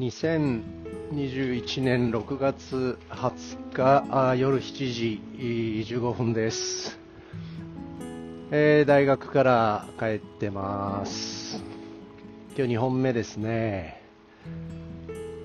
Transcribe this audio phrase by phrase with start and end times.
[0.00, 6.98] 2021年6月20日夜7時15分です、
[8.50, 11.62] えー、大学から帰ってます。
[12.56, 14.02] 今日2本目ですね、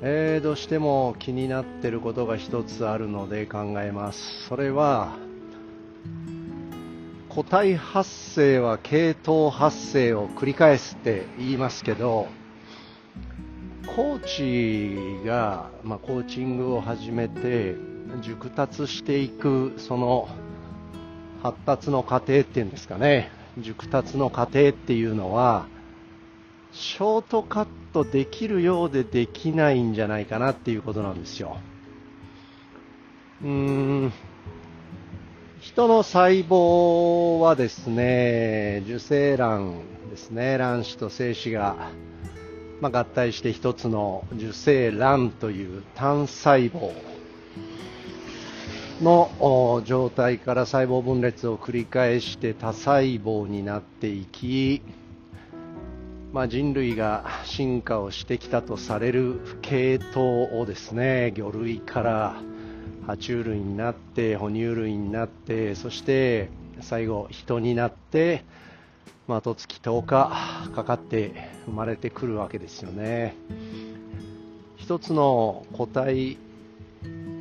[0.00, 4.46] えー、どうしても気になってることが一つあるので考えます。
[4.48, 5.14] それは
[7.28, 12.28] 個体発生は系統発生を繰り返すって言いますけど
[13.98, 17.74] コーチが、まあ、コーチングを始めて
[18.22, 20.28] 熟達していくその
[21.42, 23.28] 発達の過程っていうんですかね。
[23.58, 25.66] 熟達の過程っていうのは
[26.70, 31.58] ショートカットできるようでできないんじゃないかなっていうことなんですよ。
[33.42, 34.12] うーん。
[35.58, 41.90] 人の細胞はですね受精卵ですね卵子と精子が
[42.80, 46.92] まあ、合体して一つの受精卵という単細胞
[49.02, 54.82] の状態から細胞分裂を繰り返して多細胞になっていき、
[56.32, 62.36] まあ、人類が進化をしてきたとされる系統をですね魚類から
[63.06, 66.50] 爬虫類になって哺乳類になってそして
[66.80, 68.44] 最後人になって
[69.26, 71.32] まあ、月10日かかって
[71.66, 73.34] 生まれてくるわけですよね。
[74.76, 76.38] 一つの個体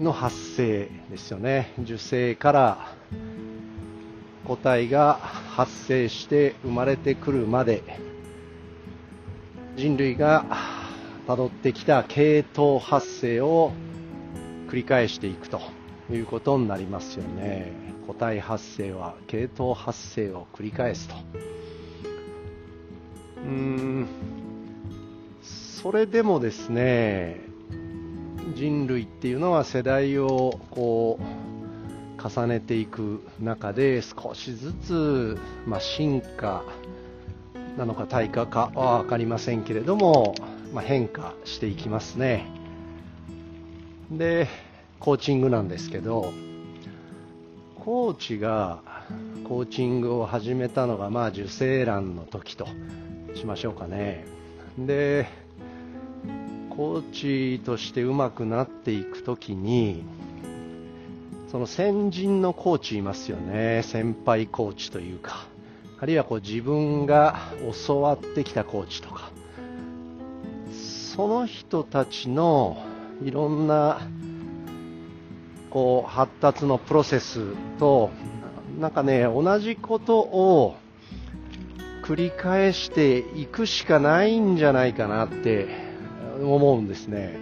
[0.00, 1.72] の発生ですよね。
[1.80, 2.94] 受精から
[4.46, 7.82] 個体が発生して生まれてくるまで
[9.76, 10.44] 人類が
[11.26, 13.72] たどってきた系統発生を
[14.68, 15.60] 繰り返していくと
[16.10, 17.93] いうことになりますよね。
[18.06, 21.14] 個体発生は系統発生を繰り返すと。
[23.44, 24.06] うん。
[25.42, 27.40] それでもですね
[28.56, 36.64] 人類っていうのは世代をこう重ねていく中で少しずつ、まあ、進化
[37.76, 40.34] なのか退化かは分かりませんけれども、
[40.72, 42.46] まあ、変化していきますね。
[44.10, 44.48] で
[45.00, 46.32] コーチングなんですけど
[47.84, 48.80] コーチが
[49.46, 52.66] コーチングを始めたのがまあ受精卵の時と
[53.34, 54.24] しましょうかね。
[54.78, 55.26] で
[56.70, 60.02] コーチとしてうまくなっていく時に
[61.52, 63.82] その先人のコーチいますよね。
[63.82, 65.46] 先輩コーチというか。
[66.00, 67.52] あるいはこう自分が
[67.86, 69.30] 教わってきたコーチとか。
[71.14, 72.82] その人たちの
[73.22, 74.00] いろんな
[75.74, 77.40] こう発達のプロセス
[77.80, 78.10] と
[78.78, 80.76] なんかね同じことを
[82.04, 85.66] 繰り返していくしかないんじゃないかなって
[86.40, 87.40] 思うんですね。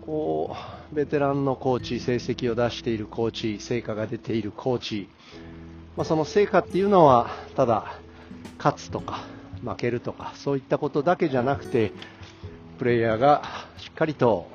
[0.00, 0.56] こ
[0.92, 5.08] うベテランのコーチ、成績を出しているコーチ、成果が出ているコーチ、
[5.94, 7.98] まあ、その成果っていうのはただ
[8.56, 9.24] 勝つとか
[9.62, 11.92] 負けるとかそういったことだけじゃなくて
[12.78, 13.42] プレイヤーが
[13.76, 14.48] しっかりと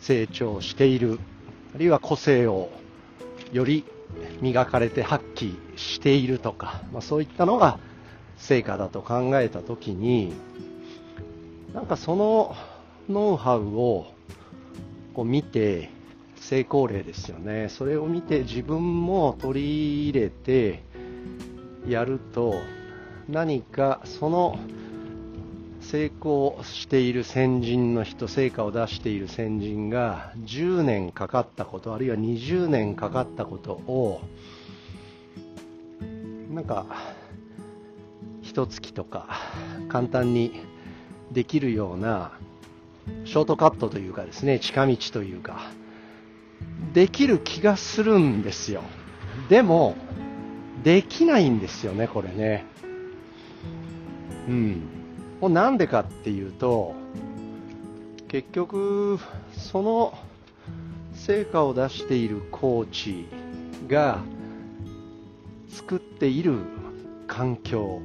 [0.00, 1.18] 成長している。
[1.74, 2.70] あるいは個性を
[3.52, 3.84] より
[4.40, 7.78] 磨かれて発揮しているとか、まあ、そういったのが
[8.36, 10.32] 成果だと考えた時に
[11.74, 12.56] なんかその
[13.08, 14.06] ノウハウを
[15.14, 15.90] こう見て
[16.36, 17.68] 成功例ですよね。
[17.68, 20.82] それを見て自分も取り入れて
[21.86, 22.54] やると
[23.28, 24.58] 何かその
[25.90, 34.20] 成功している先人の人成果を出している先人が10年かかったことあるいは20年かかったことを
[36.48, 36.86] なんか
[38.40, 39.40] 一月とか
[39.88, 40.60] 簡単に
[41.32, 42.38] できるような
[43.24, 45.72] ショートカットというかですね近道というか
[46.92, 48.82] できる気がするんですよ。
[49.48, 49.96] でも
[50.84, 52.64] できないんですよねこれね。
[54.48, 54.99] うん。
[55.48, 56.94] なんでかっていうと
[58.28, 59.18] 結局
[59.52, 60.18] その
[61.14, 63.26] 成果を出しているコーチ
[63.88, 64.18] が
[65.68, 66.58] 作っている
[67.26, 68.00] 環境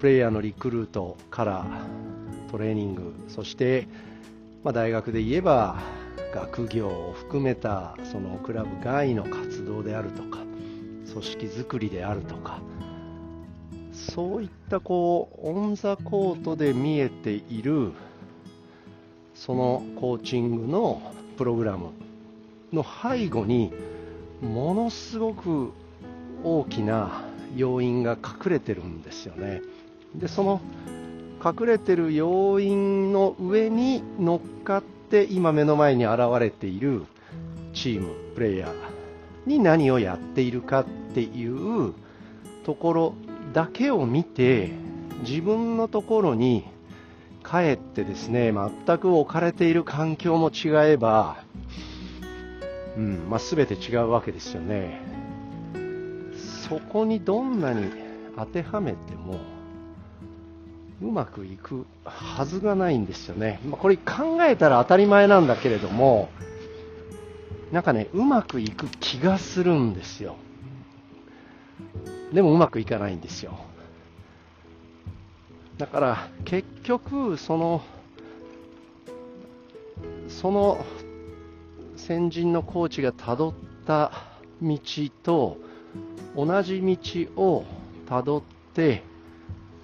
[0.00, 1.66] プレイヤーのリクルートから
[2.50, 3.88] トレーニングそして、
[4.64, 5.80] ま、大学で言えば
[6.34, 10.38] 学業を含めたそのクラブ外の活動であるとか
[11.10, 12.60] 組織づくりであるとか
[14.14, 17.92] そういったこうオン・ザ・コートで見えている
[19.34, 21.00] そのコーチングの
[21.36, 21.90] プログラム
[22.72, 23.72] の背後に
[24.42, 25.72] ものすごく
[26.42, 27.24] 大きな
[27.56, 29.62] 要因が隠れてるんですよね。
[30.14, 30.60] でその
[31.44, 37.04] 隠れてる要因の上に乗っかって今目の前に現れている
[37.74, 40.84] チームプレイヤーに何をやっているかっ
[41.14, 41.94] ていう
[42.64, 43.14] ところ
[43.52, 44.72] だけを見て
[45.26, 46.64] 自分のところに
[47.44, 51.44] 帰ってですね全く置かれている環境も違えば、
[52.96, 55.00] うんまあ、全て違うわけですよね。
[56.68, 57.90] そこにどんなに
[58.36, 59.40] 当てはめても
[61.00, 66.28] うまくいくはずがないんですよね、まあ、これ考えたら当たり前なんだけれども
[67.72, 70.36] なんかねうまくいく気がするんですよ。
[72.32, 73.58] でもうまくいかないんですよ。
[75.78, 77.82] だから結局その
[80.28, 80.84] その
[81.96, 83.52] 先人のコーチがたどっ
[83.86, 84.12] た
[84.60, 84.78] 道
[85.22, 85.56] と
[86.36, 86.80] 同じ
[87.36, 87.64] 道を
[88.08, 88.42] たどっ
[88.74, 89.02] て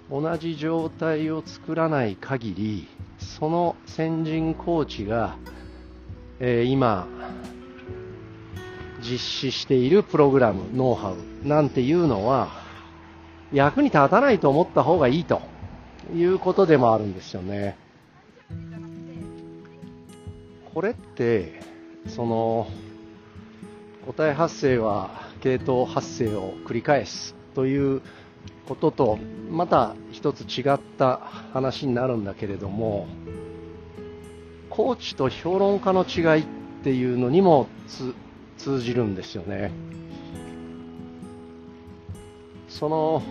[0.09, 2.87] 同じ状態を作らない限り
[3.17, 5.37] その先人コーチが、
[6.39, 7.07] えー、今
[9.09, 12.49] 実施しているプログラムノウハウなんていうのは
[13.53, 15.41] 役に立たないと思った方がいいと
[16.13, 17.77] いうことでもあるんですよね。
[20.73, 21.61] これって
[22.07, 22.67] その
[24.05, 25.09] 個体発生は
[25.41, 28.01] 系統発生を繰り返すという
[28.67, 29.19] ことと
[29.49, 31.17] また一つ違った
[31.53, 33.07] 話になるんだけれども
[34.69, 36.45] コーチと評論家の違いっ
[36.83, 37.67] ていうのにも
[38.57, 39.71] 通じるんですよね。
[42.67, 43.23] その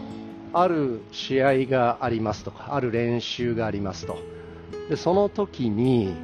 [0.54, 4.16] ある試合がありますとかある練習がありますと
[4.88, 6.14] でその時に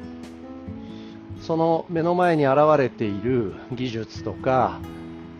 [1.41, 4.79] その目の前に現れている技術とか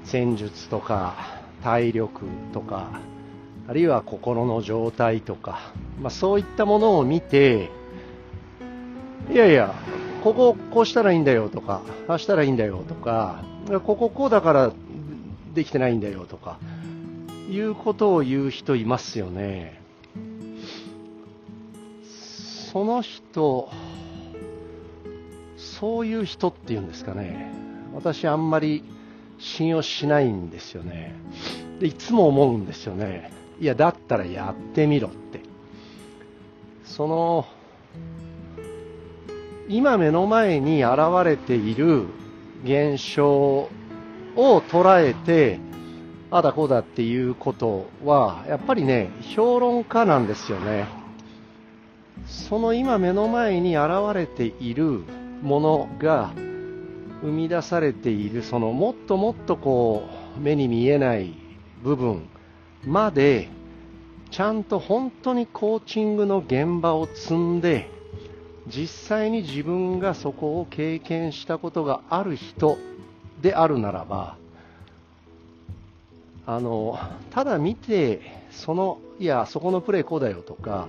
[0.04, 3.00] 戦術とか体力とか
[3.68, 5.72] あるいは心の状態とか、
[6.02, 7.70] まあ、そういったものを見て
[9.32, 9.74] いやいや
[10.24, 13.44] こここうしたらいいんだよとかああしたらいいんだよとか
[13.86, 14.72] こここうだから
[15.54, 16.58] できてないんだよとか
[17.50, 19.82] いうことを言う人いますよね。
[22.72, 23.70] その人、
[25.58, 27.52] そういう人っていうんですかね。
[27.94, 28.86] 私あんまり
[29.38, 31.14] 信用しないんですよね。
[31.82, 33.34] でいつも思うんですよね。
[33.60, 35.42] いや、だったらやってみろって。
[36.86, 37.46] その、
[39.72, 42.08] 今目の前に現れている
[42.66, 43.70] 現象を
[44.36, 45.62] 捉えて、
[46.30, 50.88] あだこうだっていうことは、やっぱりね、評論家なんですよね。
[52.28, 55.06] その今目の前に現れている
[55.42, 56.34] ものが
[57.22, 60.04] 生み出されている、そのもっともっとこ
[60.38, 61.34] う、目に見えない
[61.82, 62.28] 部分
[62.84, 63.48] まで、
[64.32, 68.01] ちゃんと本当にコーチングの現場を積んで、
[68.74, 72.78] 実際に自分がそこを経験したことがある人
[73.42, 74.38] であるならば、
[76.46, 76.98] あの
[77.32, 78.22] ただ見て
[78.52, 80.88] そのいやそこのプレーこうだよとか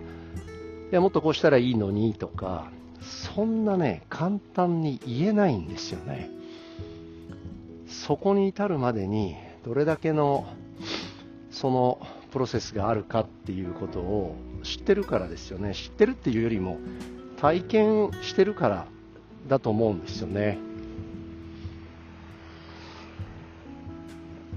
[0.91, 2.71] いやもっとこうしたらいいのにとか
[3.01, 6.31] そんなね簡単に言えないんですよね。
[7.89, 10.47] そこに至るまでにどれだけの
[11.51, 15.75] そのプロセスがあるかっていうことを知ってるからですよね。
[15.75, 16.79] 知ってるっていうよりも
[17.43, 18.87] 体験してるから
[19.49, 20.59] だと思うんですよね。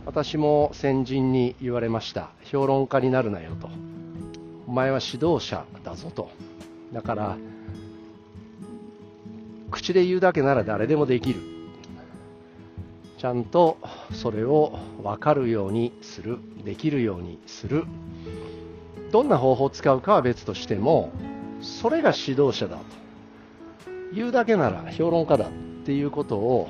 [0.06, 2.30] 私も先人に言われました。
[2.44, 3.72] 評論家になるなよと。
[4.68, 6.30] お前は指導者だぞと。
[6.94, 7.38] だから
[9.72, 11.40] 口で言うだけなら誰でもできる。
[13.18, 13.80] ちゃんと
[14.12, 16.38] それを分かるようにする。
[16.64, 17.86] できるようにする。
[19.12, 21.10] どんな方法を使うかは別としても
[21.66, 22.84] それが指導者だと
[24.14, 25.50] 言うだけなら評論家だっ
[25.84, 26.70] ていうことを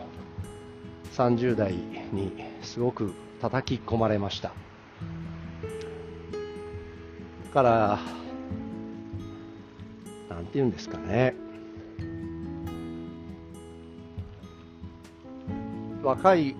[1.13, 4.49] 30代にすごく叩き込まれました。
[4.49, 4.55] だ
[7.53, 7.99] から
[10.29, 11.35] なんて言うんですかね。
[16.03, 16.55] 若い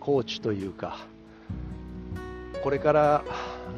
[0.00, 0.98] コーチというか
[2.62, 3.24] これから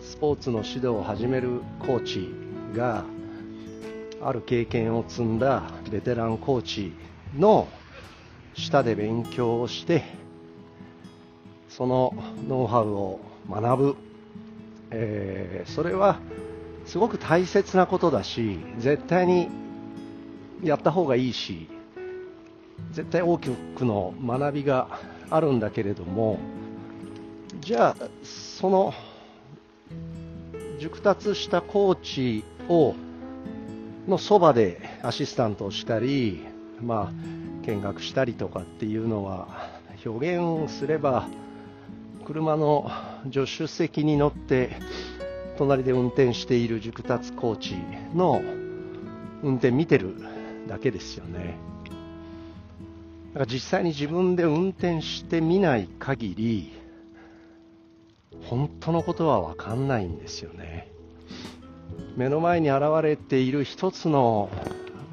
[0.00, 2.30] スポーツの指導を始めるコーチ
[2.76, 3.04] が
[4.22, 6.92] ある経験を積んだベテランコーチ
[7.36, 7.68] の
[8.54, 10.04] 下で勉強をして
[11.68, 12.12] その
[12.48, 13.96] ノウハウを学ぶ、
[14.90, 16.18] えー、それは
[16.86, 19.48] すごく大切なことだし絶対に
[20.62, 21.68] やった方がいいし
[22.92, 26.38] 絶対大きくの学びがあるんだけれども
[27.60, 28.92] じゃあその
[30.80, 32.94] 熟達したコーチを
[34.08, 36.46] のそばでアシスタントをしたり、
[36.80, 39.68] まあ、見学したりとかっていうのは
[40.04, 41.28] 表現すれば
[42.24, 42.90] 車の
[43.30, 44.70] 助手席に乗って
[45.58, 47.74] 隣で運転している熟達コーチ
[48.14, 48.40] の
[49.42, 50.14] 運転見てる
[50.66, 51.56] だけですよね。
[53.34, 56.72] だから実際に自分で運転してみない限り
[58.44, 60.90] 本当のことは分かんないんですよね。
[62.18, 64.50] 目の前に現れている一つの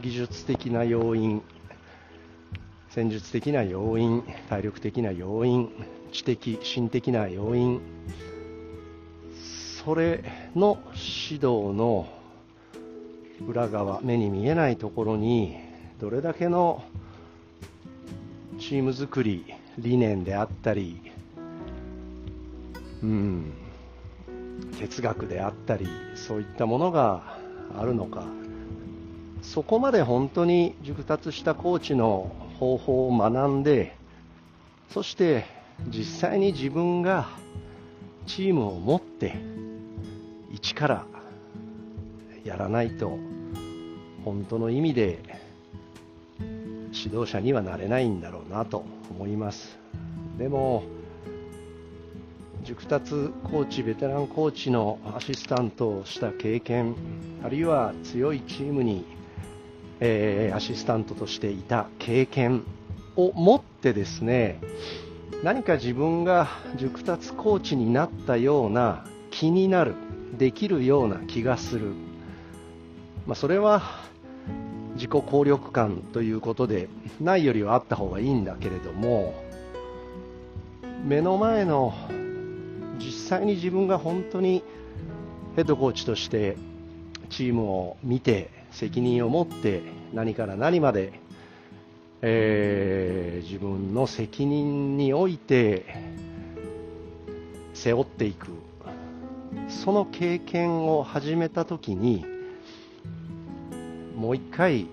[0.02, 1.44] 技術的な要因
[2.90, 5.70] 戦術的な要因体力的な要因
[6.12, 7.80] 知的心的な要因
[9.86, 10.24] それ
[10.56, 12.08] の指導の
[13.48, 15.58] 裏側目に見えないところに
[16.02, 16.84] どれだけの
[18.60, 19.46] チーム作り
[19.78, 21.00] 理念であったり、
[23.04, 23.54] うん、
[24.80, 27.38] 哲学であったりそういったものが
[27.78, 28.26] あるのか。
[29.42, 33.96] そこまで本当に熟達したコーチの方法を学んで
[34.90, 35.46] そして
[35.90, 37.30] 実際に自分が
[38.26, 39.36] チームを持って
[40.52, 41.06] 一から
[42.44, 43.20] やらないと
[44.24, 45.20] 本当の意味で
[46.92, 49.78] 指導者にはなれないんだろうなと思います。
[50.40, 50.84] でも
[52.66, 53.12] 熟達
[53.44, 56.96] コーチベテランコーチのアシスタントをした経験
[57.44, 59.06] あるいは強いチームに、
[60.00, 62.64] えー、アシスタントとしていた経験
[63.16, 64.60] を持ってですね
[65.44, 69.94] 何か自分が熟達コーチになったような気になる
[70.36, 71.92] できるような気がする、
[73.28, 73.84] まあ、それは
[74.96, 76.90] 自己効力感ということで
[77.22, 79.36] ないよりはあった方がいいんだけれども
[81.04, 81.94] 目の前の
[83.30, 84.64] 際に自分が本当に
[85.56, 86.58] ヘッドコーチとして
[87.30, 89.82] チームを見て責任を持って
[90.14, 91.20] 何から何まで
[92.28, 95.86] えー、自分の責任において
[97.76, 98.48] 背負っていく。
[99.70, 102.26] その経験を始めた時に
[104.16, 104.88] もう一回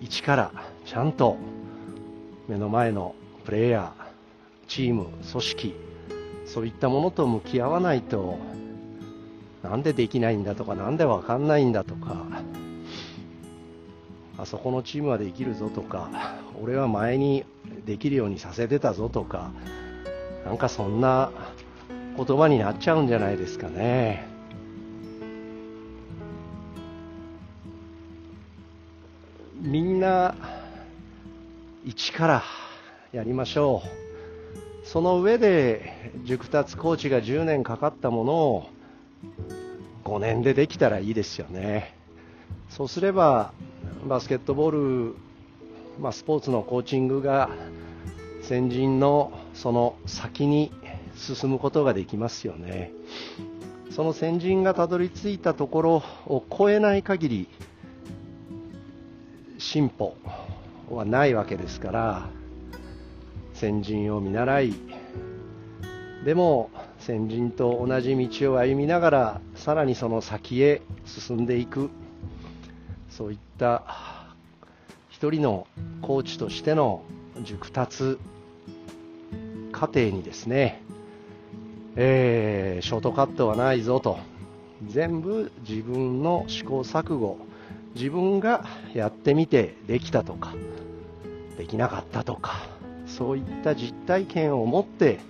[0.00, 0.52] 一から
[0.86, 1.36] ちゃんと
[2.48, 3.14] 目の前の
[3.44, 4.04] プレイヤー
[4.68, 5.74] チーム組織
[6.46, 8.38] そういったものと向き合わないと
[9.62, 12.26] なんでできないんだとかなんでわかんないんだとか
[14.36, 16.10] あそこのチームはできるぞとか
[16.62, 17.44] 俺は前に
[17.86, 19.50] できるようにさせてたぞとか
[20.44, 21.30] なんかそんな
[22.16, 24.26] 言葉になっちゃうんじゃないですかね。
[29.60, 30.34] みんな
[31.84, 32.42] 一から
[33.12, 34.03] やりましょう。
[34.84, 38.68] その上で熟達コーチが10年かかったものを
[40.04, 41.96] 5年でできたらいいですよね。
[42.68, 43.52] そうすれば
[44.06, 45.14] バスケットボール、
[46.00, 47.50] まあ、スポーツのコーチングが
[48.42, 50.70] 先人のその先に
[51.16, 52.92] 進むことができますよね。
[53.90, 57.48] その先人がたどり着いたところを超えない限り
[59.58, 60.16] 進歩
[60.90, 62.28] はないわけですから
[63.54, 64.74] 先人を見習い
[66.24, 71.90] でも先人と同じ道を歩みながらさらにその先へ進んでいく。
[73.10, 73.84] そういった
[75.08, 75.68] 一人の
[76.02, 77.02] コーチとしての
[77.44, 78.18] 熟達
[79.70, 80.82] 過程にですね、
[81.94, 84.18] えー、ショートカットはないぞと。
[84.88, 87.38] 全部自分の試行錯誤
[87.94, 90.52] 自分がやってみてできたとか
[91.56, 92.73] できなかったとか
[93.16, 95.20] そういった実体験を持って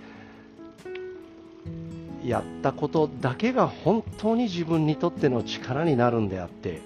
[2.25, 6.81] やったことだけが本当に自分にとっての力になるんであって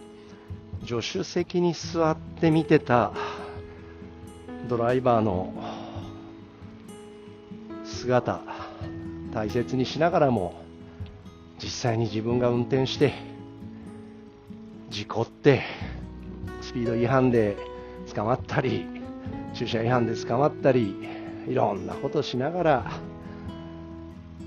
[0.85, 3.13] 助手席に座って見てた
[4.67, 5.53] ドライバーの
[7.85, 8.41] 姿
[9.33, 10.61] 大切にしながらも
[11.63, 13.13] 実際に自分が運転して
[14.89, 15.63] 事故って
[16.61, 17.55] スピード違反で
[18.13, 18.98] 捕まったり
[19.59, 20.95] 駐車違反で捕まったり
[21.45, 22.91] いろんなことしながら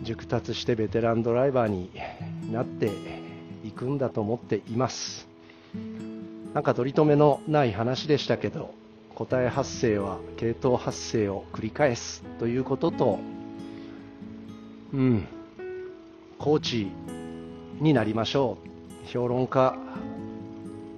[0.03, 1.91] 熟達してベテランドライバーに
[2.51, 2.91] なって
[3.63, 5.29] いくんだと思っています。
[6.55, 8.73] なんか取り留めのない話でしたけど
[9.15, 13.19] 答え発生は系統発生を繰り返すということと
[14.95, 15.27] うん
[16.39, 16.91] コーチ
[17.83, 18.57] になりましょ
[19.05, 19.09] う。
[19.09, 19.77] 評論家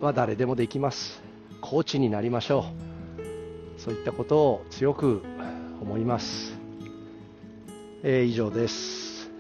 [0.01, 1.21] は誰でもできます。
[1.61, 2.84] コーチになりましょう。
[3.85, 5.23] そういったことを強く
[5.83, 6.55] 思います、
[8.03, 9.31] えー、以上です。